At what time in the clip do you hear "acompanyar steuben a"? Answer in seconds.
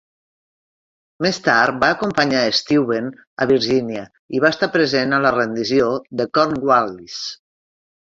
1.95-3.47